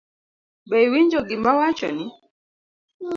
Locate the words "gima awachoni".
1.29-2.05